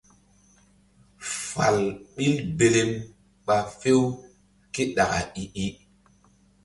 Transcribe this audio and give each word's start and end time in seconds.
Fal 1.49 1.77
ɓil 2.15 2.33
belem 2.57 2.91
ɓa 3.45 3.55
few 3.79 3.99
ké 4.73 4.81
ɗaka 4.95 5.19
i-i. 5.43 5.65